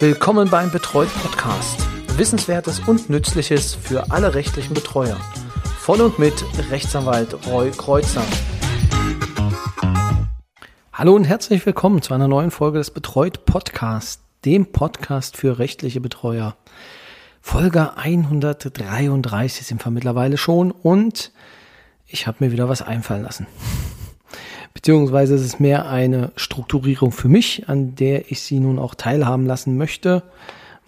Willkommen 0.00 0.50
beim 0.50 0.72
Betreut 0.72 1.08
Podcast. 1.22 1.86
Wissenswertes 2.16 2.80
und 2.80 3.10
Nützliches 3.10 3.76
für 3.76 4.10
alle 4.10 4.34
rechtlichen 4.34 4.74
Betreuer. 4.74 5.16
Von 5.78 6.00
und 6.00 6.18
mit 6.18 6.34
Rechtsanwalt 6.70 7.46
Roy 7.46 7.70
Kreuzer. 7.70 8.24
Hallo 10.92 11.14
und 11.14 11.24
herzlich 11.24 11.64
willkommen 11.64 12.02
zu 12.02 12.12
einer 12.12 12.26
neuen 12.26 12.50
Folge 12.50 12.78
des 12.78 12.90
Betreut 12.90 13.44
Podcast, 13.44 14.20
dem 14.44 14.66
Podcast 14.72 15.36
für 15.36 15.60
rechtliche 15.60 16.00
Betreuer. 16.00 16.56
Folge 17.40 17.96
133 17.96 19.64
sind 19.64 19.84
wir 19.84 19.92
mittlerweile 19.92 20.38
schon 20.38 20.72
und 20.72 21.30
ich 22.06 22.26
habe 22.26 22.44
mir 22.44 22.50
wieder 22.50 22.68
was 22.68 22.82
einfallen 22.82 23.22
lassen. 23.22 23.46
Beziehungsweise 24.84 25.34
ist 25.36 25.40
es 25.40 25.60
mehr 25.60 25.88
eine 25.88 26.30
Strukturierung 26.36 27.10
für 27.10 27.30
mich, 27.30 27.70
an 27.70 27.94
der 27.94 28.30
ich 28.30 28.42
Sie 28.42 28.60
nun 28.60 28.78
auch 28.78 28.94
teilhaben 28.94 29.46
lassen 29.46 29.78
möchte, 29.78 30.24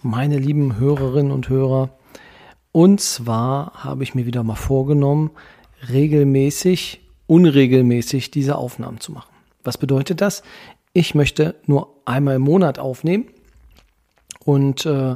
meine 0.03 0.37
lieben 0.37 0.77
Hörerinnen 0.77 1.31
und 1.31 1.49
Hörer. 1.49 1.89
Und 2.71 3.01
zwar 3.01 3.71
habe 3.73 4.03
ich 4.03 4.13
mir 4.13 4.27
wieder 4.27 4.43
mal 4.43 4.53
vorgenommen, 4.53 5.31
regelmäßig, 5.91 7.01
unregelmäßig 7.25 8.29
diese 8.29 8.57
Aufnahmen 8.57 8.99
zu 8.99 9.13
machen. 9.13 9.33
Was 9.63 9.79
bedeutet 9.79 10.21
das? 10.21 10.43
Ich 10.93 11.15
möchte 11.15 11.55
nur 11.65 11.89
einmal 12.05 12.35
im 12.35 12.43
Monat 12.43 12.77
aufnehmen 12.77 13.25
und 14.45 14.85
äh, 14.85 15.15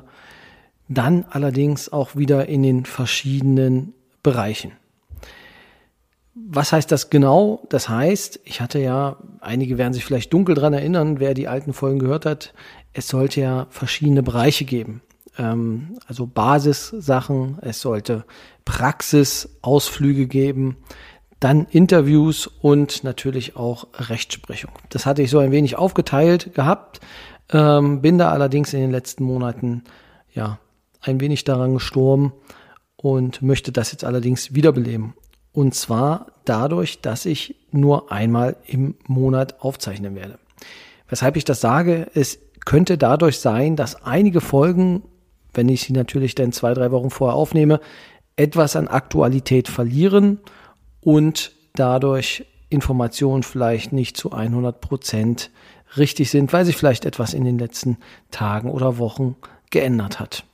dann 0.87 1.25
allerdings 1.29 1.93
auch 1.93 2.15
wieder 2.15 2.49
in 2.49 2.63
den 2.63 2.85
verschiedenen 2.85 3.93
Bereichen. 4.23 4.71
Was 6.33 6.71
heißt 6.71 6.91
das 6.91 7.09
genau? 7.09 7.63
Das 7.69 7.89
heißt, 7.89 8.39
ich 8.45 8.61
hatte 8.61 8.79
ja, 8.79 9.17
einige 9.41 9.77
werden 9.77 9.93
sich 9.93 10.05
vielleicht 10.05 10.31
dunkel 10.31 10.55
dran 10.55 10.73
erinnern, 10.73 11.19
wer 11.19 11.33
die 11.33 11.47
alten 11.47 11.73
Folgen 11.73 11.99
gehört 11.99 12.25
hat, 12.25 12.53
es 12.93 13.07
sollte 13.07 13.41
ja 13.41 13.67
verschiedene 13.69 14.23
Bereiche 14.23 14.65
geben. 14.65 15.01
Ähm, 15.37 15.97
also 16.07 16.27
Basissachen, 16.27 17.57
es 17.61 17.81
sollte 17.81 18.25
Praxisausflüge 18.65 20.27
geben, 20.27 20.77
dann 21.39 21.65
Interviews 21.71 22.47
und 22.47 23.03
natürlich 23.03 23.55
auch 23.55 23.87
Rechtsprechung. 23.95 24.71
Das 24.89 25.05
hatte 25.05 25.23
ich 25.23 25.31
so 25.31 25.39
ein 25.39 25.51
wenig 25.51 25.75
aufgeteilt 25.75 26.53
gehabt, 26.53 27.01
ähm, 27.51 28.01
bin 28.01 28.17
da 28.17 28.31
allerdings 28.31 28.73
in 28.73 28.79
den 28.79 28.91
letzten 28.91 29.23
Monaten 29.23 29.83
ja 30.33 30.59
ein 31.01 31.19
wenig 31.19 31.43
daran 31.43 31.73
gestorben 31.73 32.31
und 32.95 33.41
möchte 33.41 33.71
das 33.71 33.91
jetzt 33.91 34.05
allerdings 34.05 34.53
wiederbeleben. 34.53 35.15
Und 35.53 35.75
zwar 35.75 36.27
dadurch, 36.45 37.01
dass 37.01 37.25
ich 37.25 37.55
nur 37.71 38.11
einmal 38.11 38.55
im 38.65 38.95
Monat 39.07 39.61
aufzeichnen 39.61 40.15
werde. 40.15 40.39
Weshalb 41.09 41.35
ich 41.35 41.43
das 41.43 41.61
sage, 41.61 42.07
es 42.13 42.39
könnte 42.65 42.97
dadurch 42.97 43.39
sein, 43.39 43.75
dass 43.75 44.03
einige 44.03 44.39
Folgen, 44.39 45.03
wenn 45.53 45.67
ich 45.67 45.81
sie 45.81 45.93
natürlich 45.93 46.35
dann 46.35 46.51
zwei, 46.51 46.73
drei 46.73 46.91
Wochen 46.91 47.09
vorher 47.09 47.35
aufnehme, 47.35 47.79
etwas 48.35 48.75
an 48.75 48.87
Aktualität 48.87 49.67
verlieren 49.67 50.39
und 51.01 51.51
dadurch 51.75 52.45
Informationen 52.69 53.43
vielleicht 53.43 53.91
nicht 53.91 54.15
zu 54.15 54.31
100 54.31 54.79
Prozent 54.79 55.51
richtig 55.97 56.29
sind, 56.29 56.53
weil 56.53 56.65
sich 56.65 56.77
vielleicht 56.77 57.05
etwas 57.05 57.33
in 57.33 57.43
den 57.43 57.59
letzten 57.59 57.97
Tagen 58.31 58.71
oder 58.71 58.97
Wochen 58.97 59.35
geändert 59.69 60.19
hat. 60.19 60.45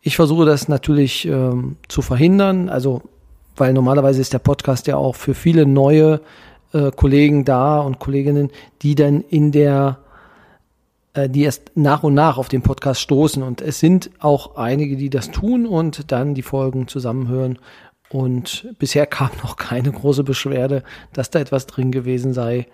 Ich 0.00 0.16
versuche 0.16 0.44
das 0.44 0.68
natürlich 0.68 1.26
ähm, 1.26 1.76
zu 1.88 2.02
verhindern. 2.02 2.68
Also 2.68 3.02
weil 3.56 3.72
normalerweise 3.72 4.20
ist 4.20 4.32
der 4.32 4.38
Podcast 4.38 4.86
ja 4.86 4.96
auch 4.96 5.14
für 5.16 5.34
viele 5.34 5.66
neue 5.66 6.20
äh, 6.72 6.90
Kollegen 6.90 7.44
da 7.44 7.80
und 7.80 7.98
Kolleginnen, 7.98 8.50
die 8.82 8.94
dann 8.94 9.20
in 9.22 9.52
der, 9.52 9.98
äh, 11.14 11.28
die 11.28 11.42
erst 11.42 11.72
nach 11.74 12.02
und 12.02 12.14
nach 12.14 12.36
auf 12.36 12.48
den 12.48 12.62
Podcast 12.62 13.00
stoßen. 13.00 13.42
Und 13.42 13.60
es 13.60 13.78
sind 13.78 14.10
auch 14.18 14.56
einige, 14.56 14.96
die 14.96 15.10
das 15.10 15.30
tun 15.30 15.66
und 15.66 16.10
dann 16.12 16.34
die 16.34 16.42
Folgen 16.42 16.88
zusammenhören. 16.88 17.58
Und 18.10 18.68
bisher 18.78 19.06
kam 19.06 19.30
noch 19.42 19.56
keine 19.56 19.92
große 19.92 20.24
Beschwerde, 20.24 20.82
dass 21.12 21.30
da 21.30 21.38
etwas 21.38 21.66
drin 21.66 21.92
gewesen 21.92 22.32
sei, 22.32 22.66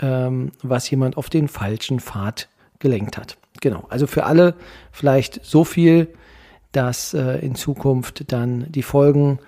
ähm, 0.00 0.52
was 0.62 0.88
jemand 0.90 1.16
auf 1.16 1.30
den 1.30 1.48
falschen 1.48 2.00
Pfad 2.00 2.48
gelenkt 2.78 3.16
hat. 3.16 3.38
Genau. 3.60 3.84
Also 3.88 4.06
für 4.06 4.24
alle 4.24 4.54
vielleicht 4.92 5.44
so 5.44 5.64
viel, 5.64 6.08
dass 6.72 7.14
äh, 7.14 7.38
in 7.38 7.54
Zukunft 7.54 8.30
dann 8.32 8.70
die 8.70 8.82
Folgen 8.82 9.38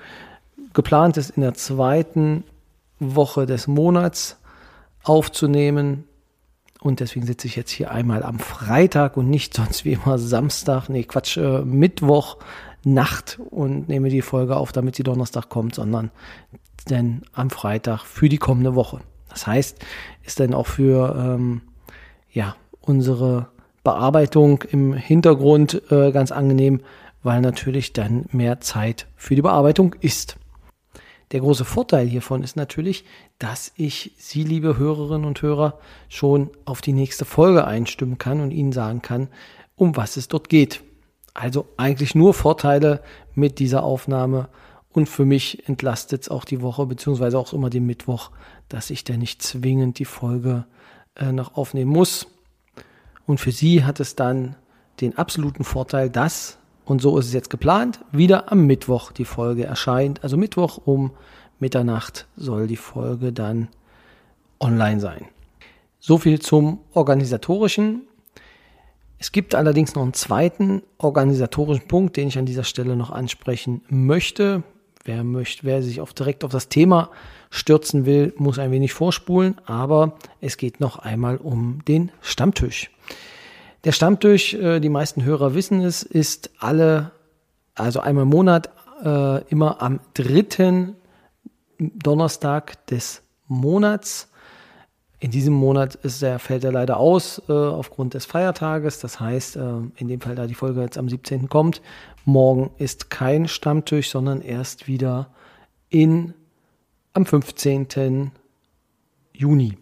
geplant 0.78 1.16
ist, 1.16 1.30
in 1.30 1.42
der 1.42 1.54
zweiten 1.54 2.44
Woche 3.00 3.46
des 3.46 3.66
Monats 3.66 4.36
aufzunehmen. 5.02 6.04
Und 6.80 7.00
deswegen 7.00 7.26
sitze 7.26 7.48
ich 7.48 7.56
jetzt 7.56 7.72
hier 7.72 7.90
einmal 7.90 8.22
am 8.22 8.38
Freitag 8.38 9.16
und 9.16 9.28
nicht 9.28 9.54
sonst 9.54 9.84
wie 9.84 9.94
immer 9.94 10.18
Samstag, 10.18 10.88
nee, 10.88 11.02
Quatsch, 11.02 11.36
äh, 11.36 11.62
Mittwoch 11.62 12.36
Nacht 12.84 13.40
und 13.50 13.88
nehme 13.88 14.08
die 14.08 14.22
Folge 14.22 14.56
auf, 14.56 14.70
damit 14.70 14.94
sie 14.94 15.02
Donnerstag 15.02 15.48
kommt, 15.48 15.74
sondern 15.74 16.12
denn 16.88 17.22
am 17.32 17.50
Freitag 17.50 18.04
für 18.04 18.28
die 18.28 18.38
kommende 18.38 18.76
Woche. 18.76 19.00
Das 19.30 19.48
heißt, 19.48 19.84
ist 20.22 20.38
dann 20.38 20.54
auch 20.54 20.68
für 20.68 21.16
ähm, 21.18 21.62
ja, 22.30 22.54
unsere 22.80 23.48
Bearbeitung 23.82 24.62
im 24.70 24.92
Hintergrund 24.92 25.82
äh, 25.90 26.12
ganz 26.12 26.30
angenehm, 26.30 26.82
weil 27.24 27.40
natürlich 27.40 27.92
dann 27.92 28.26
mehr 28.30 28.60
Zeit 28.60 29.08
für 29.16 29.34
die 29.34 29.42
Bearbeitung 29.42 29.96
ist. 30.00 30.37
Der 31.32 31.40
große 31.40 31.64
Vorteil 31.64 32.08
hiervon 32.08 32.42
ist 32.42 32.56
natürlich, 32.56 33.04
dass 33.38 33.72
ich 33.76 34.12
Sie, 34.16 34.44
liebe 34.44 34.78
Hörerinnen 34.78 35.26
und 35.26 35.42
Hörer, 35.42 35.78
schon 36.08 36.50
auf 36.64 36.80
die 36.80 36.92
nächste 36.92 37.24
Folge 37.24 37.66
einstimmen 37.66 38.18
kann 38.18 38.40
und 38.40 38.50
Ihnen 38.50 38.72
sagen 38.72 39.02
kann, 39.02 39.28
um 39.76 39.96
was 39.96 40.16
es 40.16 40.28
dort 40.28 40.48
geht. 40.48 40.82
Also 41.34 41.66
eigentlich 41.76 42.14
nur 42.14 42.34
Vorteile 42.34 43.02
mit 43.34 43.58
dieser 43.58 43.82
Aufnahme 43.82 44.48
und 44.90 45.08
für 45.08 45.24
mich 45.24 45.68
entlastet 45.68 46.22
es 46.22 46.28
auch 46.28 46.44
die 46.44 46.62
Woche, 46.62 46.86
beziehungsweise 46.86 47.38
auch 47.38 47.52
immer 47.52 47.70
den 47.70 47.86
Mittwoch, 47.86 48.30
dass 48.68 48.90
ich 48.90 49.04
da 49.04 49.16
nicht 49.16 49.42
zwingend 49.42 49.98
die 49.98 50.06
Folge 50.06 50.64
äh, 51.14 51.30
noch 51.30 51.56
aufnehmen 51.56 51.92
muss. 51.92 52.26
Und 53.26 53.38
für 53.38 53.52
Sie 53.52 53.84
hat 53.84 54.00
es 54.00 54.16
dann 54.16 54.56
den 55.00 55.16
absoluten 55.18 55.62
Vorteil, 55.62 56.10
dass 56.10 56.58
und 56.88 57.02
so 57.02 57.18
ist 57.18 57.26
es 57.26 57.34
jetzt 57.34 57.50
geplant. 57.50 58.00
Wieder 58.12 58.50
am 58.50 58.66
Mittwoch 58.66 59.12
die 59.12 59.26
Folge 59.26 59.64
erscheint. 59.64 60.24
Also 60.24 60.38
Mittwoch 60.38 60.80
um 60.84 61.10
Mitternacht 61.58 62.26
soll 62.36 62.66
die 62.66 62.76
Folge 62.76 63.32
dann 63.32 63.68
online 64.58 64.98
sein. 64.98 65.26
So 66.00 66.16
viel 66.16 66.40
zum 66.40 66.80
organisatorischen. 66.94 68.02
Es 69.18 69.32
gibt 69.32 69.54
allerdings 69.54 69.94
noch 69.94 70.02
einen 70.02 70.14
zweiten 70.14 70.82
organisatorischen 70.96 71.88
Punkt, 71.88 72.16
den 72.16 72.28
ich 72.28 72.38
an 72.38 72.46
dieser 72.46 72.64
Stelle 72.64 72.96
noch 72.96 73.10
ansprechen 73.10 73.82
möchte. 73.88 74.62
Wer 75.04 75.24
möchte, 75.24 75.64
wer 75.64 75.82
sich 75.82 76.00
auf, 76.00 76.14
direkt 76.14 76.42
auf 76.42 76.52
das 76.52 76.68
Thema 76.68 77.10
stürzen 77.50 78.06
will, 78.06 78.32
muss 78.38 78.58
ein 78.58 78.70
wenig 78.70 78.94
vorspulen, 78.94 79.56
aber 79.66 80.16
es 80.40 80.56
geht 80.56 80.80
noch 80.80 80.98
einmal 80.98 81.36
um 81.36 81.84
den 81.86 82.12
Stammtisch. 82.22 82.90
Der 83.84 83.92
Stammtisch, 83.92 84.54
äh, 84.54 84.80
die 84.80 84.88
meisten 84.88 85.24
Hörer 85.24 85.54
wissen 85.54 85.80
es, 85.82 86.02
ist 86.02 86.50
alle, 86.58 87.12
also 87.74 88.00
einmal 88.00 88.24
im 88.24 88.30
Monat, 88.30 88.70
äh, 89.04 89.42
immer 89.48 89.80
am 89.80 90.00
dritten 90.14 90.96
Donnerstag 91.78 92.84
des 92.86 93.22
Monats. 93.46 94.28
In 95.20 95.30
diesem 95.30 95.54
Monat 95.54 95.94
ist 95.96 96.22
der, 96.22 96.38
fällt 96.38 96.64
er 96.64 96.72
leider 96.72 96.96
aus 96.98 97.42
äh, 97.48 97.52
aufgrund 97.52 98.14
des 98.14 98.24
Feiertages. 98.24 98.98
Das 99.00 99.20
heißt, 99.20 99.56
äh, 99.56 99.62
in 99.96 100.08
dem 100.08 100.20
Fall, 100.20 100.34
da 100.34 100.46
die 100.46 100.54
Folge 100.54 100.80
jetzt 100.80 100.98
am 100.98 101.08
17. 101.08 101.48
kommt, 101.48 101.80
morgen 102.24 102.70
ist 102.78 103.10
kein 103.10 103.48
Stammtisch, 103.48 104.10
sondern 104.10 104.42
erst 104.42 104.86
wieder 104.86 105.30
in, 105.88 106.34
am 107.14 107.26
15. 107.26 108.32
Juni. 109.32 109.78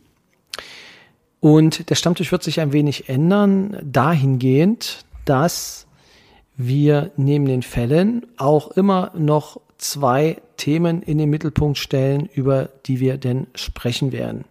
Und 1.46 1.90
der 1.90 1.94
Stammtisch 1.94 2.32
wird 2.32 2.42
sich 2.42 2.58
ein 2.58 2.72
wenig 2.72 3.08
ändern, 3.08 3.78
dahingehend, 3.80 5.04
dass 5.26 5.86
wir 6.56 7.12
neben 7.16 7.44
den 7.44 7.62
Fällen 7.62 8.26
auch 8.36 8.72
immer 8.72 9.12
noch 9.16 9.60
zwei 9.78 10.42
Themen 10.56 11.03
in 11.03 11.18
den 11.18 11.30
Mittelpunkt 11.30 11.78
stellen, 11.78 12.28
über 12.34 12.71
die 12.86 12.98
wir 12.98 13.16
denn 13.16 13.47
sprechen 13.54 14.10
werden. 14.10 14.44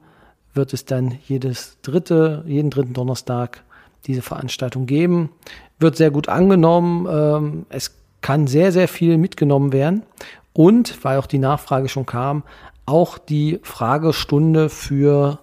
wird 0.54 0.72
es 0.72 0.86
dann 0.86 1.18
jedes 1.26 1.78
dritte, 1.82 2.44
jeden 2.46 2.70
dritten 2.70 2.94
Donnerstag 2.94 3.62
diese 4.06 4.22
Veranstaltung 4.22 4.86
geben. 4.86 5.30
Wird 5.78 5.96
sehr 5.96 6.10
gut 6.10 6.28
angenommen. 6.28 7.06
Ähm, 7.10 7.66
es 7.68 7.95
kann 8.26 8.48
sehr, 8.48 8.72
sehr 8.72 8.88
viel 8.88 9.18
mitgenommen 9.18 9.72
werden. 9.72 10.02
Und, 10.52 11.04
weil 11.04 11.18
auch 11.18 11.28
die 11.28 11.38
Nachfrage 11.38 11.88
schon 11.88 12.06
kam, 12.06 12.42
auch 12.84 13.18
die 13.18 13.60
Fragestunde 13.62 14.68
für 14.68 15.38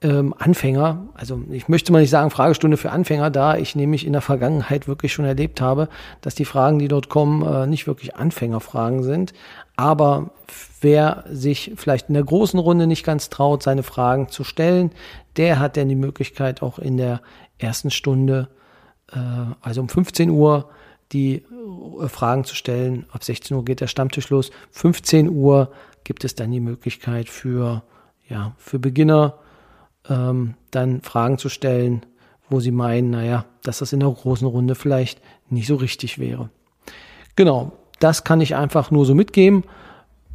ähm, 0.00 0.34
Anfänger, 0.38 1.08
also 1.12 1.42
ich 1.50 1.68
möchte 1.68 1.92
mal 1.92 2.00
nicht 2.00 2.08
sagen 2.08 2.30
Fragestunde 2.30 2.78
für 2.78 2.90
Anfänger, 2.90 3.30
da 3.30 3.58
ich 3.58 3.76
nämlich 3.76 4.06
in 4.06 4.14
der 4.14 4.22
Vergangenheit 4.22 4.88
wirklich 4.88 5.12
schon 5.12 5.26
erlebt 5.26 5.60
habe, 5.60 5.90
dass 6.22 6.34
die 6.34 6.46
Fragen, 6.46 6.78
die 6.78 6.88
dort 6.88 7.10
kommen, 7.10 7.42
äh, 7.42 7.66
nicht 7.66 7.86
wirklich 7.86 8.16
Anfängerfragen 8.16 9.02
sind. 9.02 9.34
Aber 9.76 10.30
wer 10.80 11.24
sich 11.30 11.72
vielleicht 11.76 12.08
in 12.08 12.14
der 12.14 12.24
großen 12.24 12.58
Runde 12.58 12.86
nicht 12.86 13.04
ganz 13.04 13.28
traut, 13.28 13.62
seine 13.62 13.82
Fragen 13.82 14.30
zu 14.30 14.42
stellen, 14.42 14.90
der 15.36 15.58
hat 15.58 15.76
dann 15.76 15.90
die 15.90 15.96
Möglichkeit 15.96 16.62
auch 16.62 16.78
in 16.78 16.96
der 16.96 17.20
ersten 17.58 17.90
Stunde, 17.90 18.48
äh, 19.12 19.18
also 19.60 19.82
um 19.82 19.90
15 19.90 20.30
Uhr, 20.30 20.70
die 21.12 21.42
äh, 22.00 22.08
Fragen 22.08 22.44
zu 22.44 22.54
stellen. 22.54 23.06
Ab 23.10 23.24
16 23.24 23.56
Uhr 23.56 23.64
geht 23.64 23.80
der 23.80 23.86
Stammtisch 23.86 24.30
los. 24.30 24.50
15 24.72 25.28
Uhr 25.28 25.70
gibt 26.04 26.24
es 26.24 26.34
dann 26.34 26.50
die 26.50 26.60
Möglichkeit 26.60 27.28
für, 27.28 27.82
ja, 28.28 28.54
für 28.58 28.78
Beginner 28.78 29.38
ähm, 30.08 30.54
dann 30.70 31.00
Fragen 31.02 31.38
zu 31.38 31.48
stellen, 31.48 32.04
wo 32.50 32.60
sie 32.60 32.70
meinen, 32.70 33.10
naja, 33.10 33.46
dass 33.62 33.78
das 33.78 33.92
in 33.92 34.00
der 34.00 34.10
großen 34.10 34.46
Runde 34.46 34.74
vielleicht 34.74 35.20
nicht 35.48 35.66
so 35.66 35.76
richtig 35.76 36.18
wäre. 36.18 36.50
Genau, 37.36 37.72
das 38.00 38.24
kann 38.24 38.40
ich 38.40 38.54
einfach 38.54 38.90
nur 38.90 39.06
so 39.06 39.14
mitgeben. 39.14 39.64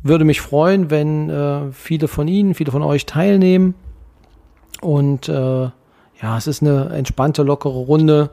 Würde 0.01 0.25
mich 0.25 0.41
freuen, 0.41 0.89
wenn 0.89 1.29
äh, 1.29 1.71
viele 1.71 2.07
von 2.07 2.27
Ihnen, 2.27 2.55
viele 2.55 2.71
von 2.71 2.81
euch 2.81 3.05
teilnehmen. 3.05 3.75
Und 4.81 5.27
äh, 5.29 5.33
ja, 6.21 6.37
es 6.37 6.47
ist 6.47 6.61
eine 6.61 6.89
entspannte, 6.89 7.43
lockere 7.43 7.73
Runde 7.73 8.31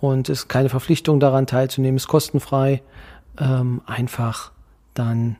und 0.00 0.28
es 0.28 0.40
ist 0.40 0.48
keine 0.48 0.68
Verpflichtung 0.68 1.20
daran 1.20 1.46
teilzunehmen, 1.46 1.96
ist 1.96 2.08
kostenfrei. 2.08 2.82
Ähm, 3.38 3.82
einfach 3.86 4.52
dann 4.94 5.36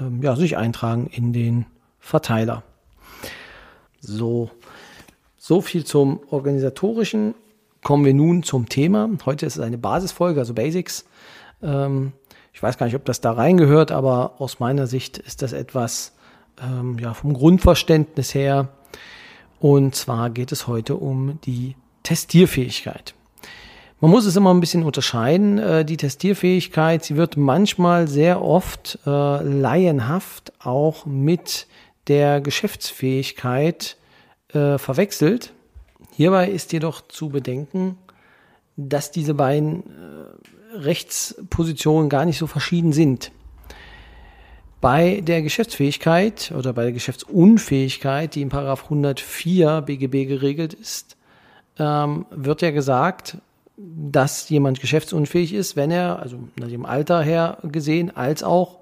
ähm, 0.00 0.22
ja, 0.22 0.36
sich 0.36 0.56
eintragen 0.56 1.06
in 1.06 1.32
den 1.32 1.66
Verteiler. 2.00 2.62
So, 4.00 4.50
so 5.38 5.60
viel 5.60 5.84
zum 5.84 6.20
organisatorischen. 6.30 7.34
Kommen 7.82 8.04
wir 8.04 8.14
nun 8.14 8.42
zum 8.42 8.68
Thema. 8.68 9.08
Heute 9.24 9.46
ist 9.46 9.56
es 9.56 9.62
eine 9.62 9.78
Basisfolge, 9.78 10.40
also 10.40 10.54
Basics. 10.54 11.04
Ähm, 11.62 12.12
ich 12.52 12.62
weiß 12.62 12.78
gar 12.78 12.86
nicht, 12.86 12.96
ob 12.96 13.04
das 13.04 13.20
da 13.20 13.32
reingehört, 13.32 13.92
aber 13.92 14.34
aus 14.38 14.60
meiner 14.60 14.86
Sicht 14.86 15.18
ist 15.18 15.42
das 15.42 15.52
etwas 15.52 16.12
ähm, 16.62 16.98
ja, 16.98 17.14
vom 17.14 17.34
Grundverständnis 17.34 18.34
her. 18.34 18.68
Und 19.60 19.94
zwar 19.94 20.30
geht 20.30 20.52
es 20.52 20.66
heute 20.66 20.96
um 20.96 21.40
die 21.44 21.76
Testierfähigkeit. 22.02 23.14
Man 24.04 24.10
muss 24.10 24.26
es 24.26 24.36
immer 24.36 24.52
ein 24.52 24.60
bisschen 24.60 24.82
unterscheiden. 24.82 25.56
Äh, 25.56 25.82
die 25.82 25.96
Testierfähigkeit, 25.96 27.02
sie 27.02 27.16
wird 27.16 27.38
manchmal 27.38 28.06
sehr 28.06 28.42
oft 28.42 28.98
äh, 29.06 29.10
laienhaft 29.10 30.52
auch 30.58 31.06
mit 31.06 31.66
der 32.06 32.42
Geschäftsfähigkeit 32.42 33.96
äh, 34.52 34.76
verwechselt. 34.76 35.54
Hierbei 36.12 36.50
ist 36.50 36.74
jedoch 36.74 37.00
zu 37.00 37.30
bedenken, 37.30 37.96
dass 38.76 39.10
diese 39.10 39.32
beiden 39.32 39.84
äh, 39.84 40.76
Rechtspositionen 40.76 42.10
gar 42.10 42.26
nicht 42.26 42.36
so 42.36 42.46
verschieden 42.46 42.92
sind. 42.92 43.32
Bei 44.82 45.22
der 45.22 45.40
Geschäftsfähigkeit 45.40 46.52
oder 46.54 46.74
bei 46.74 46.82
der 46.82 46.92
Geschäftsunfähigkeit, 46.92 48.34
die 48.34 48.42
in 48.42 48.50
Paragraph 48.50 48.84
104 48.84 49.80
BGB 49.80 50.26
geregelt 50.26 50.74
ist, 50.74 51.16
ähm, 51.78 52.26
wird 52.30 52.60
ja 52.60 52.70
gesagt, 52.70 53.38
dass 53.76 54.48
jemand 54.48 54.80
geschäftsunfähig 54.80 55.52
ist, 55.52 55.76
wenn 55.76 55.90
er, 55.90 56.20
also 56.20 56.38
nach 56.56 56.68
dem 56.68 56.86
Alter 56.86 57.22
her 57.22 57.58
gesehen, 57.62 58.16
als 58.16 58.42
auch 58.42 58.78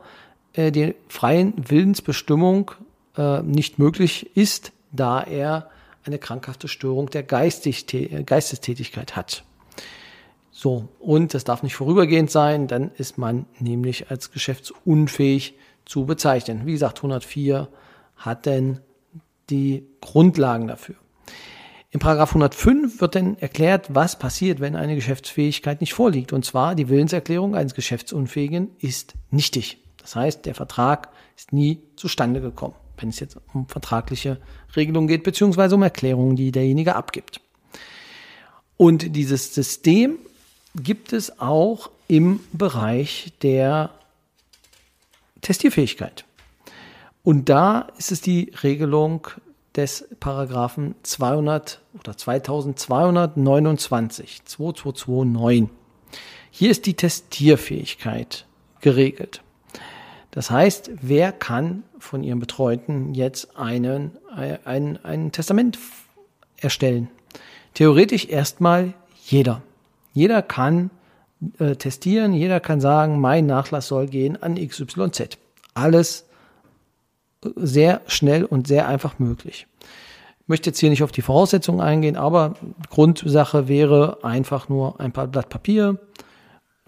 äh, 0.53 0.71
die 0.71 0.95
freien 1.09 1.55
Willensbestimmung 1.57 2.73
äh, 3.17 3.43
nicht 3.43 3.79
möglich 3.79 4.37
ist, 4.37 4.73
da 4.91 5.23
er 5.23 5.71
eine 6.05 6.19
krankhafte 6.19 6.69
Störung 6.69 7.09
der 7.11 7.23
Geistestätigkeit 7.23 9.17
hat. 9.17 9.45
So, 10.51 10.89
und 10.99 11.33
das 11.33 11.45
darf 11.45 11.63
nicht 11.63 11.77
vorübergehend 11.77 12.31
sein, 12.31 12.67
dann 12.69 12.91
ist 12.99 13.17
man 13.19 13.47
nämlich 13.59 14.11
als 14.11 14.33
geschäftsunfähig 14.33 15.55
zu 15.87 16.05
bezeichnen. 16.05 16.67
Wie 16.67 16.73
gesagt, 16.73 16.99
104 16.99 17.69
hat 18.17 18.47
denn 18.47 18.81
die 19.49 19.87
Grundlagen 20.01 20.69
dafür. 20.69 20.97
In 21.93 22.01
Paragraph 22.01 22.31
105 22.31 23.01
wird 23.01 23.15
dann 23.15 23.39
erklärt, 23.39 23.95
was 23.95 24.19
passiert, 24.19 24.59
wenn 24.59 24.75
eine 24.75 24.97
Geschäftsfähigkeit 24.97 25.81
nicht 25.81 25.95
vorliegt. 25.95 26.33
Und 26.33 26.45
zwar 26.45 26.75
die 26.75 26.89
Willenserklärung 26.89 27.55
eines 27.55 27.75
Geschäftsunfähigen 27.75 28.71
ist 28.81 29.15
nichtig. 29.31 29.79
Das 29.99 30.17
heißt, 30.17 30.47
der 30.47 30.57
Vertrag 30.57 31.11
ist 31.37 31.53
nie 31.53 31.81
zustande 31.95 32.41
gekommen 32.41 32.75
wenn 33.03 33.11
es 33.11 33.21
jetzt 33.21 33.37
um 33.53 33.67
vertragliche 33.67 34.39
Regelungen 34.77 35.09
geht, 35.09 35.25
beziehungsweise 35.25 35.75
um 35.75 35.83
Erklärungen, 35.83 36.37
die 36.37 36.53
derjenige 36.53 36.95
abgibt. 36.95 37.41
Und 38.77 39.15
dieses 39.17 39.55
System 39.55 40.19
gibt 40.75 41.13
es 41.13 41.39
auch 41.39 41.91
im 42.09 42.41
Bereich 42.53 43.33
der 43.43 43.91
Testierfähigkeit. 45.41 46.25
Und 47.23 47.49
da 47.49 47.89
ist 47.99 48.13
es 48.13 48.21
die 48.21 48.53
Regelung 48.63 49.29
des 49.77 50.09
Paragraphen 50.21 50.95
200 51.03 51.81
oder 51.99 52.17
2229, 52.17 54.45
2229. 54.45 55.69
Hier 56.51 56.71
ist 56.71 56.87
die 56.87 56.95
Testierfähigkeit 56.95 58.47
geregelt. 58.81 59.43
Das 60.31 60.51
heißt, 60.51 60.91
wer 61.01 61.33
kann 61.33 61.83
von 61.99 62.23
ihrem 62.23 62.41
Betreuten 62.41 63.15
jetzt 63.15 63.57
einen, 63.57 64.13
ein, 64.65 64.99
ein 65.03 65.33
Testament 65.33 65.79
erstellen? 66.57 67.09
Theoretisch 67.75 68.29
erstmal 68.29 68.95
jeder. 69.25 69.63
Jeder 70.13 70.43
kann 70.43 70.91
äh, 71.59 71.77
testieren, 71.77 72.35
jeder 72.35 72.61
kann 72.61 72.81
sagen, 72.81 73.21
mein 73.21 73.47
Nachlass 73.47 73.89
soll 73.89 74.07
gehen 74.07 74.41
an 74.43 74.57
XYZ. 74.57 75.39
Alles 75.75 76.27
sehr 77.57 78.01
schnell 78.07 78.45
und 78.45 78.67
sehr 78.67 78.89
einfach 78.89 79.19
möglich. 79.19 79.67
Ich 80.41 80.49
möchte 80.49 80.71
jetzt 80.71 80.79
hier 80.79 80.91
nicht 80.91 81.03
auf 81.03 81.13
die 81.13 81.23
Voraussetzungen 81.23 81.81
eingehen, 81.81 82.17
aber 82.17 82.55
Grundsache 82.91 83.69
wäre 83.69 84.19
einfach 84.23 84.69
nur 84.69 85.01
ein 85.01 85.13
paar 85.13 85.29
Blatt 85.29 85.49
Papier, 85.49 85.99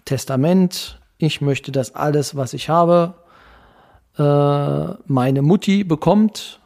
Testament. 0.03 0.99
Ich 1.17 1.41
möchte, 1.41 1.71
dass 1.71 1.95
alles, 1.95 2.35
was 2.35 2.53
ich 2.53 2.69
habe, 2.69 3.15
äh, 4.17 4.93
meine 5.07 5.41
Mutti 5.41 5.83
bekommt 5.83 6.59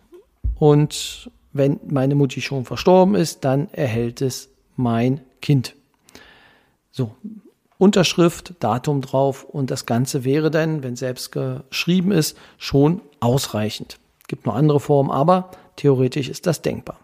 und 0.55 1.31
wenn 1.53 1.79
meine 1.87 2.15
Mutti 2.15 2.41
schon 2.41 2.65
verstorben 2.65 3.15
ist, 3.15 3.45
dann 3.45 3.69
erhält 3.71 4.21
es 4.21 4.49
mein 4.75 5.21
Kind. 5.41 5.75
So, 6.91 7.15
Unterschrift, 7.77 8.55
Datum 8.59 9.01
drauf 9.01 9.45
und 9.45 9.71
das 9.71 9.85
Ganze 9.85 10.25
wäre 10.25 10.51
dann, 10.51 10.83
wenn 10.83 10.95
selbst 10.95 11.31
geschrieben 11.31 12.11
ist, 12.11 12.37
schon 12.57 13.01
ausreichend. 13.19 13.99
Gibt 14.27 14.45
noch 14.45 14.55
andere 14.55 14.79
Formen, 14.79 15.11
aber 15.11 15.51
theoretisch 15.75 16.29
ist 16.29 16.45
das 16.45 16.61
denkbar. 16.61 16.99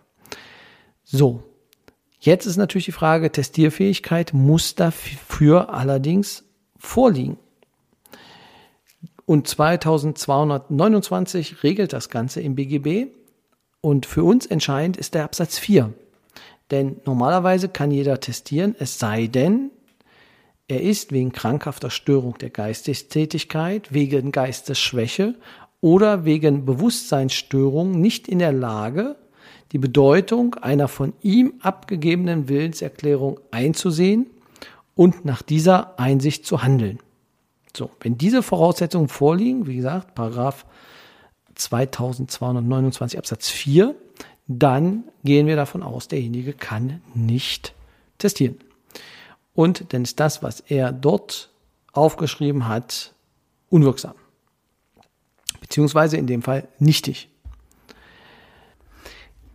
So, 1.03 1.41
jetzt 2.19 2.45
ist 2.45 2.57
natürlich 2.57 2.85
die 2.85 2.91
Frage, 2.91 3.31
Testierfähigkeit 3.31 4.31
muss 4.33 4.75
dafür 4.75 5.73
allerdings 5.73 6.43
vorliegen. 6.77 7.39
Und 9.25 9.47
2229 9.47 11.63
regelt 11.63 11.93
das 11.93 12.09
Ganze 12.09 12.41
im 12.41 12.53
BGB. 12.55 13.07
Und 13.81 14.05
für 14.05 14.23
uns 14.23 14.45
entscheidend 14.45 14.97
ist 14.97 15.15
der 15.15 15.23
Absatz 15.23 15.57
4. 15.57 15.91
Denn 16.71 16.97
normalerweise 17.05 17.69
kann 17.69 17.91
jeder 17.91 18.19
testieren, 18.19 18.75
es 18.79 18.99
sei 18.99 19.27
denn, 19.27 19.71
er 20.67 20.81
ist 20.81 21.11
wegen 21.11 21.31
krankhafter 21.31 21.91
Störung 21.91 22.39
der 22.39 22.49
Geistestätigkeit, 22.49 23.93
wegen 23.93 24.31
Geistesschwäche 24.31 25.35
oder 25.85 26.25
wegen 26.25 26.65
Bewusstseinsstörung 26.65 27.91
nicht 28.01 28.27
in 28.27 28.39
der 28.39 28.51
Lage, 28.51 29.17
die 29.71 29.77
Bedeutung 29.77 30.55
einer 30.55 30.87
von 30.87 31.13
ihm 31.21 31.53
abgegebenen 31.61 32.49
Willenserklärung 32.49 33.39
einzusehen 33.51 34.25
und 34.95 35.25
nach 35.25 35.43
dieser 35.43 35.99
Einsicht 35.99 36.43
zu 36.43 36.63
handeln. 36.63 36.97
So, 37.77 37.91
wenn 37.99 38.17
diese 38.17 38.41
Voraussetzungen 38.41 39.09
vorliegen, 39.09 39.67
wie 39.67 39.75
gesagt, 39.75 40.15
Paragraph 40.15 40.65
2229 41.53 43.19
Absatz 43.19 43.49
4, 43.49 43.93
dann 44.47 45.03
gehen 45.23 45.45
wir 45.45 45.55
davon 45.55 45.83
aus, 45.83 46.07
derjenige 46.07 46.53
kann 46.53 46.99
nicht 47.13 47.75
testieren. 48.17 48.57
Und 49.53 49.93
dann 49.93 50.01
ist 50.01 50.19
das, 50.19 50.41
was 50.41 50.61
er 50.61 50.91
dort 50.91 51.51
aufgeschrieben 51.93 52.67
hat, 52.67 53.13
unwirksam. 53.69 54.15
Beziehungsweise 55.65 56.17
in 56.17 56.27
dem 56.27 56.43
Fall 56.43 56.67
nichtig. 56.77 57.27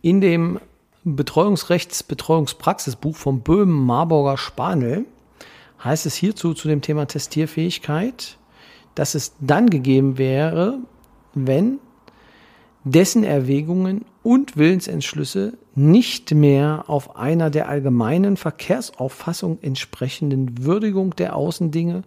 In 0.01 0.19
dem 0.19 0.59
Betreuungsrechts-Betreuungspraxisbuch 1.05 3.15
vom 3.15 3.39
Böhmen 3.39 3.85
Marburger 3.85 4.37
Spanel 4.37 5.05
heißt 5.81 6.05
es 6.05 6.15
hierzu 6.15 6.53
zu 6.53 6.67
dem 6.67 6.81
Thema 6.81 7.07
Testierfähigkeit, 7.07 8.37
dass 8.93 9.15
es 9.15 9.31
dann 9.39 9.69
gegeben 9.69 10.17
wäre, 10.17 10.79
wenn 11.33 11.79
dessen 12.83 13.23
Erwägungen 13.23 14.03
und 14.21 14.57
Willensentschlüsse 14.57 15.53
nicht 15.75 16.33
mehr 16.33 16.83
auf 16.87 17.15
einer 17.15 17.49
der 17.49 17.69
allgemeinen 17.69 18.35
Verkehrsauffassung 18.35 19.59
entsprechenden 19.61 20.65
Würdigung 20.65 21.15
der 21.15 21.37
Außendinge 21.37 22.03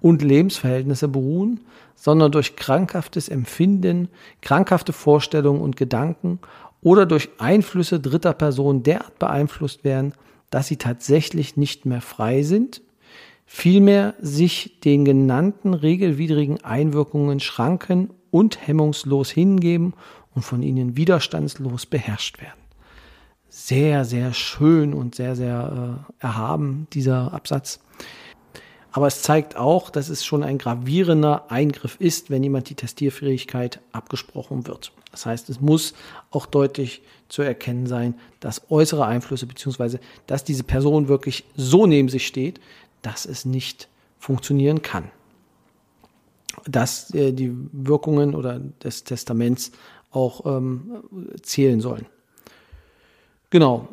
und 0.00 0.22
Lebensverhältnisse 0.22 1.08
beruhen, 1.08 1.60
sondern 1.94 2.32
durch 2.32 2.56
krankhaftes 2.56 3.28
Empfinden, 3.28 4.08
krankhafte 4.40 4.92
Vorstellungen 4.92 5.60
und 5.60 5.76
Gedanken 5.76 6.38
oder 6.82 7.06
durch 7.06 7.28
Einflüsse 7.38 8.00
dritter 8.00 8.32
Personen 8.32 8.82
derart 8.82 9.18
beeinflusst 9.18 9.84
werden, 9.84 10.14
dass 10.48 10.66
sie 10.66 10.76
tatsächlich 10.76 11.56
nicht 11.56 11.86
mehr 11.86 12.00
frei 12.00 12.42
sind, 12.42 12.82
vielmehr 13.46 14.14
sich 14.20 14.80
den 14.80 15.04
genannten 15.04 15.74
regelwidrigen 15.74 16.64
Einwirkungen 16.64 17.40
schranken 17.40 18.10
und 18.30 18.66
hemmungslos 18.66 19.30
hingeben 19.30 19.94
und 20.34 20.42
von 20.42 20.62
ihnen 20.62 20.96
widerstandslos 20.96 21.86
beherrscht 21.86 22.40
werden. 22.40 22.60
Sehr, 23.48 24.04
sehr 24.04 24.32
schön 24.32 24.94
und 24.94 25.16
sehr, 25.16 25.34
sehr 25.34 26.06
äh, 26.08 26.24
erhaben, 26.24 26.86
dieser 26.92 27.34
Absatz. 27.34 27.80
Aber 28.92 29.06
es 29.06 29.22
zeigt 29.22 29.56
auch, 29.56 29.90
dass 29.90 30.08
es 30.08 30.24
schon 30.24 30.42
ein 30.42 30.58
gravierender 30.58 31.50
Eingriff 31.50 31.96
ist, 32.00 32.30
wenn 32.30 32.42
jemand 32.42 32.70
die 32.70 32.74
Testierfähigkeit 32.74 33.80
abgesprochen 33.92 34.66
wird. 34.66 34.92
Das 35.12 35.26
heißt, 35.26 35.48
es 35.48 35.60
muss 35.60 35.94
auch 36.30 36.46
deutlich 36.46 37.02
zu 37.28 37.42
erkennen 37.42 37.86
sein, 37.86 38.14
dass 38.40 38.70
äußere 38.70 39.06
Einflüsse 39.06 39.46
beziehungsweise 39.46 40.00
dass 40.26 40.44
diese 40.44 40.64
Person 40.64 41.08
wirklich 41.08 41.44
so 41.56 41.86
neben 41.86 42.08
sich 42.08 42.26
steht, 42.26 42.60
dass 43.02 43.24
es 43.26 43.44
nicht 43.44 43.88
funktionieren 44.18 44.82
kann. 44.82 45.10
Dass 46.66 47.14
äh, 47.14 47.32
die 47.32 47.52
Wirkungen 47.72 48.34
oder 48.34 48.58
des 48.58 49.04
Testaments 49.04 49.72
auch 50.10 50.44
ähm, 50.44 51.04
zählen 51.42 51.80
sollen. 51.80 52.06
Genau. 53.50 53.88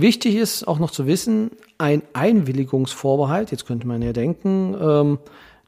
Wichtig 0.00 0.34
ist 0.34 0.66
auch 0.66 0.80
noch 0.80 0.90
zu 0.90 1.06
wissen, 1.06 1.52
ein 1.78 2.02
Einwilligungsvorbehalt, 2.14 3.52
jetzt 3.52 3.64
könnte 3.64 3.86
man 3.86 4.02
ja 4.02 4.12
denken, 4.12 4.76
ähm, 4.80 5.18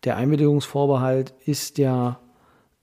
der 0.03 0.17
Einwilligungsvorbehalt 0.17 1.33
ist 1.45 1.79
ja, 1.79 2.19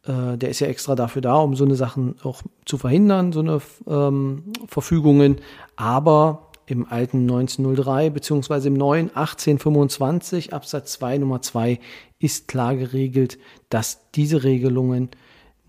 äh, 0.05 0.37
der 0.37 0.47
ist 0.47 0.61
ja 0.61 0.67
extra 0.67 0.95
dafür 0.95 1.21
da, 1.21 1.35
um 1.35 1.57
so 1.57 1.65
eine 1.65 1.75
Sachen 1.75 2.15
auch 2.23 2.43
zu 2.65 2.77
verhindern, 2.77 3.33
so 3.33 3.41
eine 3.41 3.61
ähm, 3.87 4.53
Verfügungen. 4.67 5.41
Aber 5.75 6.47
im 6.65 6.87
alten 6.89 7.23
1903 7.23 8.09
beziehungsweise 8.09 8.69
im 8.69 8.75
neuen 8.75 9.09
1825 9.09 10.53
Absatz 10.53 10.93
2 10.93 11.17
Nummer 11.17 11.41
2 11.41 11.77
ist 12.19 12.47
klar 12.47 12.77
geregelt, 12.77 13.37
dass 13.67 14.09
diese 14.11 14.45
Regelungen 14.45 15.09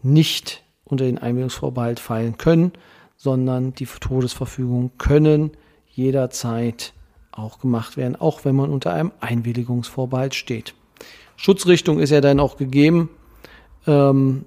nicht 0.02 0.62
unter 0.84 1.04
den 1.04 1.18
Einwilligungsvorbehalt 1.18 1.98
fallen 1.98 2.38
können, 2.38 2.70
sondern 3.16 3.74
die 3.74 3.86
Todesverfügung 3.86 4.92
können 4.98 5.50
jederzeit 5.94 6.92
auch 7.32 7.58
gemacht 7.58 7.96
werden, 7.96 8.16
auch 8.16 8.44
wenn 8.44 8.54
man 8.54 8.70
unter 8.70 8.92
einem 8.92 9.12
Einwilligungsvorbehalt 9.20 10.34
steht. 10.34 10.74
Schutzrichtung 11.36 11.98
ist 11.98 12.10
ja 12.10 12.20
dann 12.20 12.40
auch 12.40 12.56
gegeben, 12.56 13.10
ähm, 13.86 14.44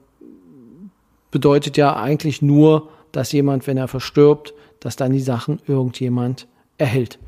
bedeutet 1.32 1.78
ja 1.78 1.96
eigentlich 1.96 2.42
nur, 2.42 2.90
dass 3.12 3.32
jemand, 3.32 3.68
wenn 3.68 3.78
er 3.78 3.88
verstirbt, 3.88 4.54
dass 4.80 4.96
dann 4.96 5.12
die 5.12 5.20
Sachen 5.20 5.60
irgendjemand 5.68 6.48
erhält. 6.78 7.20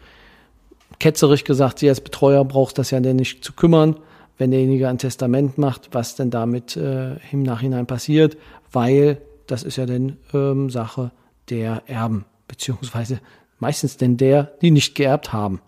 Ketzerisch 0.99 1.43
gesagt, 1.43 1.79
sie 1.79 1.89
als 1.89 2.01
Betreuer 2.01 2.45
braucht 2.45 2.77
das 2.77 2.91
ja 2.91 2.99
denn 2.99 3.15
nicht 3.15 3.43
zu 3.43 3.53
kümmern, 3.53 3.97
wenn 4.37 4.51
derjenige 4.51 4.87
ein 4.87 4.97
Testament 4.97 5.57
macht, 5.57 5.89
was 5.91 6.15
denn 6.15 6.29
damit 6.29 6.77
äh, 6.77 7.15
im 7.31 7.43
Nachhinein 7.43 7.85
passiert, 7.85 8.37
weil 8.71 9.21
das 9.47 9.63
ist 9.63 9.77
ja 9.77 9.85
dann 9.85 10.17
ähm, 10.33 10.69
Sache 10.69 11.11
der 11.49 11.83
Erben, 11.87 12.25
beziehungsweise 12.49 13.21
meistens 13.59 13.95
denn 13.95 14.17
der, 14.17 14.51
die 14.61 14.71
nicht 14.71 14.95
geerbt 14.95 15.31
haben. 15.31 15.61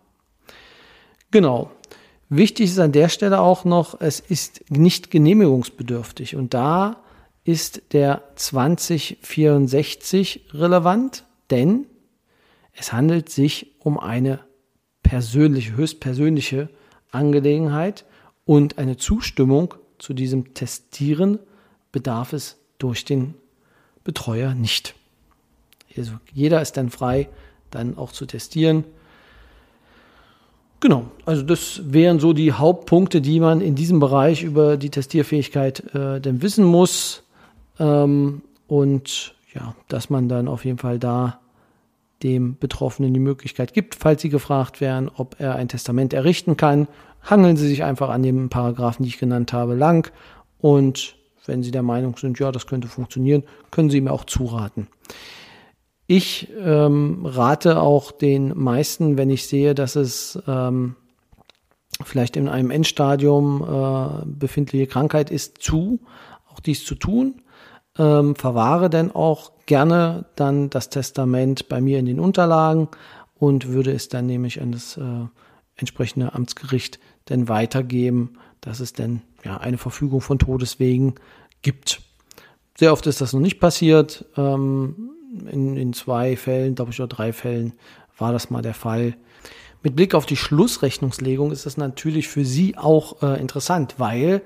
Genau. 1.32 1.72
Wichtig 2.28 2.72
ist 2.72 2.80
an 2.80 2.92
der 2.92 3.08
Stelle 3.10 3.40
auch 3.40 3.64
noch, 3.66 4.02
es 4.02 4.20
ist 4.20 4.66
nicht 4.70 5.12
genehmigungsbedürftig 5.12 6.36
und 6.36 6.54
da 6.54 6.98
ist 7.44 7.82
der 7.94 8.22
2064 8.36 10.50
relevant, 10.54 11.26
denn 11.50 11.88
es 12.74 12.94
handelt 12.94 13.30
sich 13.30 13.72
um 13.80 14.00
eine 14.00 14.40
persönliche, 15.04 15.76
höchstpersönliche 15.76 16.70
Angelegenheit 17.12 18.06
und 18.46 18.78
eine 18.78 18.98
Zustimmung 18.98 19.74
zu 19.98 20.14
diesem 20.14 20.54
Testieren 20.54 21.40
bedarf 21.92 22.34
es 22.34 22.58
durch 22.78 23.04
den 23.04 23.34
Betreuer 24.04 24.54
nicht. 24.54 24.96
Also 25.98 26.14
jeder 26.34 26.62
ist 26.62 26.78
dann 26.78 26.90
frei, 26.90 27.30
dann 27.70 27.98
auch 27.98 28.12
zu 28.12 28.26
testieren. 28.26 28.84
Genau, 30.82 31.06
also 31.26 31.44
das 31.44 31.82
wären 31.86 32.20
so 32.20 32.34
die 32.34 32.54
Hauptpunkte, 32.54 33.22
die 33.22 33.40
man 33.40 33.62
in 33.62 33.76
diesem 33.76 34.00
Bereich 34.00 34.44
über 34.44 34.78
die 34.78 34.90
Testierfähigkeit 34.90 35.94
äh, 35.94 36.20
denn 36.20 36.42
wissen 36.42 36.66
muss. 36.66 37.24
Ähm, 37.80 38.42
und 38.68 39.36
ja, 39.54 39.76
dass 39.90 40.10
man 40.10 40.28
dann 40.28 40.48
auf 40.48 40.66
jeden 40.66 40.80
Fall 40.80 40.98
da 40.98 41.40
dem 42.24 42.58
Betroffenen 42.58 43.14
die 43.14 43.20
Möglichkeit 43.20 43.74
gibt, 43.74 43.96
falls 43.96 44.22
Sie 44.22 44.30
gefragt 44.30 44.82
werden, 44.82 45.10
ob 45.16 45.40
er 45.40 45.56
ein 45.56 45.68
Testament 45.68 46.14
errichten 46.14 46.58
kann. 46.58 46.88
Hangeln 47.24 47.58
Sie 47.58 47.68
sich 47.68 47.84
einfach 47.84 48.10
an 48.10 48.24
den 48.24 48.50
Paragraphen, 48.50 49.04
die 49.04 49.10
ich 49.10 49.20
genannt 49.20 49.54
habe, 49.54 49.76
lang. 49.76 50.12
Und 50.60 51.16
wenn 51.46 51.64
Sie 51.64 51.72
der 51.72 51.84
Meinung 51.84 52.18
sind, 52.18 52.40
ja, 52.40 52.52
das 52.52 52.68
könnte 52.68 52.88
funktionieren, 52.88 53.44
können 53.70 53.90
Sie 53.90 54.02
mir 54.02 54.12
auch 54.12 54.26
zuraten. 54.26 54.88
Ich 56.14 56.50
ähm, 56.60 57.26
rate 57.26 57.80
auch 57.80 58.12
den 58.12 58.52
meisten, 58.62 59.16
wenn 59.16 59.30
ich 59.30 59.48
sehe, 59.48 59.74
dass 59.74 59.96
es 59.96 60.38
ähm, 60.46 60.98
vielleicht 62.04 62.36
in 62.36 62.50
einem 62.50 62.70
Endstadium 62.70 63.62
äh, 63.64 64.26
befindliche 64.26 64.88
Krankheit 64.88 65.32
ist, 65.32 65.60
zu, 65.60 66.02
auch 66.50 66.60
dies 66.60 66.84
zu 66.84 66.96
tun. 66.96 67.36
Ähm, 67.98 68.36
verwahre 68.36 68.90
denn 68.90 69.12
auch 69.12 69.54
gerne 69.68 70.26
dann 70.36 70.70
das 70.70 70.90
Testament 70.90 71.70
bei 71.70 71.80
mir 71.80 72.00
in 72.00 72.08
den 72.08 72.20
Unterlagen 72.20 72.90
und 73.36 73.70
würde 73.70 73.94
es 73.94 74.10
dann 74.10 74.26
nämlich 74.26 74.62
an 74.62 74.74
das 74.74 74.98
äh, 74.98 75.28
entsprechende 75.78 76.34
Amtsgericht 76.34 77.00
dann 77.24 77.48
weitergeben, 77.48 78.34
dass 78.60 78.82
es 78.82 78.92
denn 78.92 79.22
ja 79.46 79.60
eine 79.60 79.78
Verfügung 79.78 80.20
von 80.20 80.40
Todeswegen 80.40 81.16
gibt. 81.62 82.02
Sehr 82.78 82.92
oft 82.92 83.08
ist 83.08 83.22
das 83.22 83.32
noch 83.32 83.40
nicht 83.40 83.62
passiert. 83.62 84.26
Ähm, 84.36 85.12
in, 85.50 85.78
in 85.78 85.94
zwei 85.94 86.36
Fällen, 86.36 86.76
glaube 86.76 86.92
ich, 86.92 87.00
oder 87.00 87.08
drei 87.08 87.34
Fällen 87.34 87.74
war 88.18 88.32
das 88.32 88.50
mal 88.50 88.62
der 88.62 88.74
Fall. 88.74 89.16
Mit 89.84 89.96
Blick 89.96 90.14
auf 90.14 90.26
die 90.26 90.38
Schlussrechnungslegung 90.38 91.52
ist 91.52 91.66
das 91.66 91.78
natürlich 91.78 92.28
für 92.28 92.46
Sie 92.46 92.78
auch 92.78 93.24
äh, 93.24 93.40
interessant, 93.40 93.96
weil 93.98 94.42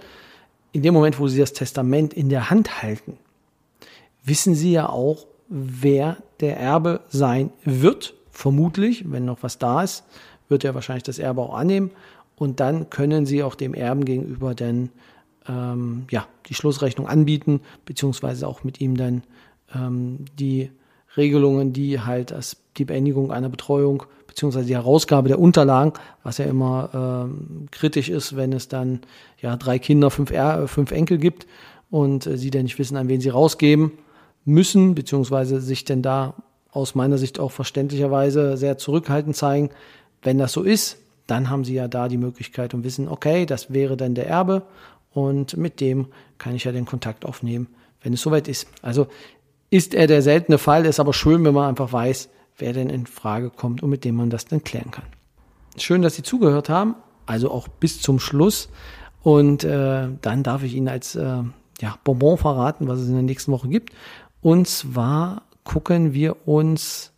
in 0.71 0.81
dem 0.81 0.93
Moment, 0.93 1.19
wo 1.19 1.27
Sie 1.27 1.39
das 1.39 1.53
Testament 1.53 2.13
in 2.13 2.29
der 2.29 2.49
Hand 2.49 2.81
halten, 2.81 3.17
wissen 4.23 4.55
Sie 4.55 4.71
ja 4.71 4.89
auch, 4.89 5.25
wer 5.47 6.17
der 6.39 6.57
Erbe 6.57 7.01
sein 7.09 7.51
wird. 7.63 8.13
Vermutlich, 8.31 9.09
wenn 9.09 9.25
noch 9.25 9.43
was 9.43 9.57
da 9.57 9.83
ist, 9.83 10.03
wird 10.49 10.63
er 10.63 10.75
wahrscheinlich 10.75 11.03
das 11.03 11.19
Erbe 11.19 11.41
auch 11.41 11.55
annehmen. 11.55 11.91
Und 12.35 12.59
dann 12.59 12.89
können 12.89 13.25
Sie 13.25 13.43
auch 13.43 13.55
dem 13.55 13.73
Erben 13.73 14.03
gegenüber 14.03 14.55
dann 14.55 14.89
ähm, 15.47 16.05
ja, 16.11 16.27
die 16.47 16.53
Schlussrechnung 16.53 17.07
anbieten, 17.07 17.61
beziehungsweise 17.85 18.47
auch 18.47 18.63
mit 18.63 18.81
ihm 18.81 18.97
dann 18.97 19.23
ähm, 19.73 20.25
die 20.37 20.71
Regelungen, 21.17 21.73
die 21.73 22.01
halt 22.01 22.33
als 22.33 22.57
die 22.77 22.85
Beendigung 22.85 23.31
einer 23.31 23.49
Betreuung 23.49 24.03
beziehungsweise 24.27 24.67
die 24.67 24.75
Herausgabe 24.75 25.29
der 25.29 25.39
Unterlagen, 25.39 25.93
was 26.23 26.39
ja 26.39 26.45
immer 26.45 26.89
ähm, 26.93 27.67
kritisch 27.71 28.09
ist, 28.09 28.35
wenn 28.35 28.51
es 28.51 28.67
dann 28.67 28.99
ja 29.41 29.55
drei 29.55 29.79
Kinder, 29.79 30.11
fünf, 30.11 30.29
er 30.29 30.67
fünf 30.67 30.91
Enkel 30.91 31.17
gibt 31.17 31.47
und 31.89 32.27
äh, 32.27 32.37
sie 32.37 32.51
dann 32.51 32.63
nicht 32.63 32.77
wissen, 32.77 32.97
an 32.97 33.07
wen 33.07 33.21
sie 33.21 33.29
rausgeben 33.29 33.93
müssen, 34.43 34.93
beziehungsweise 34.93 35.61
sich 35.61 35.85
denn 35.85 36.01
da 36.01 36.35
aus 36.69 36.95
meiner 36.95 37.17
Sicht 37.17 37.39
auch 37.39 37.51
verständlicherweise 37.51 38.57
sehr 38.57 38.77
zurückhaltend 38.77 39.37
zeigen. 39.37 39.69
Wenn 40.21 40.37
das 40.37 40.51
so 40.51 40.63
ist, 40.63 40.97
dann 41.27 41.49
haben 41.49 41.63
sie 41.63 41.73
ja 41.73 41.87
da 41.87 42.09
die 42.09 42.17
Möglichkeit 42.17 42.73
und 42.73 42.83
wissen, 42.83 43.07
okay, 43.07 43.45
das 43.45 43.73
wäre 43.73 43.95
dann 43.95 44.15
der 44.15 44.27
Erbe 44.27 44.63
und 45.13 45.55
mit 45.55 45.79
dem 45.79 46.07
kann 46.37 46.55
ich 46.55 46.65
ja 46.65 46.73
den 46.73 46.85
Kontakt 46.85 47.23
aufnehmen, 47.25 47.67
wenn 48.03 48.11
es 48.11 48.21
soweit 48.21 48.49
ist. 48.49 48.67
Also 48.81 49.07
ist 49.75 49.93
er 49.93 50.07
der 50.07 50.21
seltene 50.21 50.57
Fall, 50.57 50.85
ist 50.85 51.01
aber 51.01 51.11
schön, 51.11 51.43
wenn 51.43 51.53
man 51.53 51.67
einfach 51.67 51.91
weiß, 51.91 52.29
wer 52.57 52.71
denn 52.71 52.89
in 52.89 53.07
Frage 53.07 53.49
kommt 53.49 53.83
und 53.83 53.89
mit 53.89 54.05
dem 54.05 54.15
man 54.15 54.29
das 54.29 54.45
dann 54.45 54.63
klären 54.63 54.89
kann. 54.89 55.03
Schön, 55.77 56.01
dass 56.01 56.15
Sie 56.15 56.23
zugehört 56.23 56.69
haben, 56.69 56.95
also 57.25 57.51
auch 57.51 57.67
bis 57.67 58.01
zum 58.01 58.19
Schluss. 58.19 58.69
Und 59.21 59.65
äh, 59.65 60.07
dann 60.21 60.43
darf 60.43 60.63
ich 60.63 60.75
Ihnen 60.75 60.87
als 60.87 61.15
äh, 61.15 61.43
ja, 61.81 61.97
Bonbon 62.05 62.37
verraten, 62.37 62.87
was 62.87 63.01
es 63.01 63.09
in 63.09 63.15
der 63.15 63.23
nächsten 63.23 63.51
Woche 63.51 63.67
gibt. 63.67 63.91
Und 64.39 64.65
zwar 64.65 65.41
gucken 65.65 66.13
wir 66.13 66.47
uns 66.47 67.11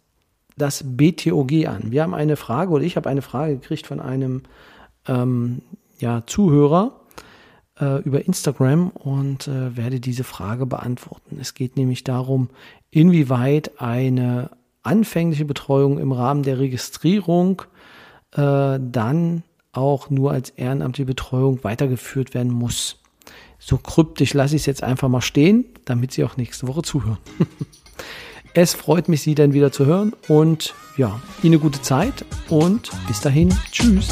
das 0.57 0.83
BTOG 0.83 1.67
an. 1.67 1.91
Wir 1.91 2.01
haben 2.01 2.15
eine 2.15 2.37
Frage 2.37 2.71
oder 2.71 2.83
ich 2.83 2.95
habe 2.95 3.07
eine 3.07 3.21
Frage 3.21 3.59
gekriegt 3.59 3.85
von 3.85 3.99
einem 3.99 4.41
ähm, 5.07 5.61
ja, 5.99 6.23
Zuhörer 6.25 7.01
äh, 7.79 8.01
über 8.03 8.25
Instagram 8.25 8.89
und 8.89 9.48
äh, 9.48 9.75
werde 9.75 10.00
diese 10.00 10.24
Frage 10.24 10.65
beantworten. 10.65 11.38
Es 11.39 11.53
geht 11.53 11.77
nämlich 11.77 12.03
darum, 12.03 12.50
inwieweit 12.91 13.79
eine 13.79 14.51
anfängliche 14.84 15.46
Betreuung 15.46 16.00
im 16.00 16.12
Rahmen 16.12 16.43
der 16.43 16.60
Registrierung 16.60 17.63
äh, 18.34 18.79
dann 18.79 19.43
auch 19.74 20.10
nur 20.10 20.31
als 20.31 20.50
ehrenamtliche 20.51 21.05
Betreuung 21.05 21.63
weitergeführt 21.63 22.34
werden 22.34 22.51
muss. 22.51 23.00
So 23.60 23.77
kryptisch 23.77 24.34
lasse 24.34 24.55
ich 24.55 24.63
es 24.63 24.65
jetzt 24.65 24.84
einfach 24.84 25.10
mal 25.10 25.22
stehen, 25.22 25.65
damit 25.86 26.12
Sie 26.12 26.24
auch 26.24 26.38
nächste 26.38 26.67
Woche 26.67 26.84
zuhören. 26.84 27.17
es 28.53 28.74
freut 28.74 29.10
mich, 29.10 29.22
Sie 29.22 29.36
dann 29.36 29.53
wieder 29.53 29.72
zu 29.72 29.86
hören 29.86 30.13
und 30.27 30.74
ja, 30.96 31.19
Ihnen 31.43 31.53
eine 31.53 31.60
gute 31.60 31.81
Zeit 31.81 32.25
und 32.50 32.91
bis 33.07 33.22
dahin, 33.22 33.53
tschüss. 33.72 34.10